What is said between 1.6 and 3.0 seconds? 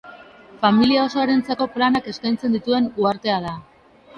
planak eskaintzen dituen